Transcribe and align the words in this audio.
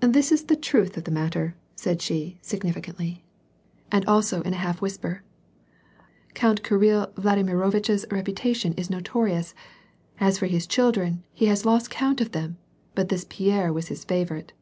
"This 0.00 0.32
is 0.32 0.46
the 0.46 0.56
truth 0.56 0.96
of 0.96 1.04
the 1.04 1.12
matter," 1.12 1.54
said 1.76 2.02
she, 2.02 2.40
significantly, 2.42 3.06
WAR 3.06 3.12
AND 3.92 4.02
PEACE. 4.02 4.06
43 4.06 4.08
and 4.08 4.08
also 4.08 4.42
in 4.42 4.52
a 4.52 4.56
half 4.56 4.80
whisper," 4.82 5.22
Count 6.34 6.64
Kirill 6.64 7.06
Vladimirovitch's 7.16 8.04
reputation 8.10 8.72
is 8.72 8.90
notorious; 8.90 9.54
as 10.18 10.38
for 10.38 10.46
his 10.46 10.66
children, 10.66 11.22
he 11.32 11.46
has 11.46 11.64
lost 11.64 11.88
count 11.88 12.20
of 12.20 12.32
them, 12.32 12.56
but 12.96 13.10
this 13.10 13.24
Pierre 13.28 13.72
was 13.72 13.86
his 13.86 14.02
favorite." 14.04 14.52